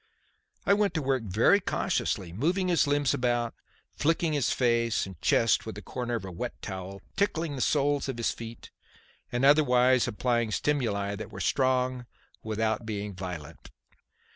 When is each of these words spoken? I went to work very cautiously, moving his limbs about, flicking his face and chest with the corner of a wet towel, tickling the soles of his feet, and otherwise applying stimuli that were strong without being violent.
I 0.65 0.73
went 0.73 0.95
to 0.95 1.01
work 1.03 1.21
very 1.21 1.59
cautiously, 1.59 2.33
moving 2.33 2.69
his 2.69 2.87
limbs 2.87 3.13
about, 3.13 3.53
flicking 3.93 4.33
his 4.33 4.51
face 4.51 5.05
and 5.05 5.21
chest 5.21 5.67
with 5.67 5.75
the 5.75 5.83
corner 5.83 6.15
of 6.15 6.25
a 6.25 6.31
wet 6.31 6.59
towel, 6.59 7.03
tickling 7.15 7.55
the 7.55 7.61
soles 7.61 8.09
of 8.09 8.17
his 8.17 8.31
feet, 8.31 8.71
and 9.31 9.45
otherwise 9.45 10.07
applying 10.07 10.49
stimuli 10.49 11.15
that 11.17 11.31
were 11.31 11.39
strong 11.39 12.07
without 12.41 12.83
being 12.83 13.13
violent. 13.13 13.69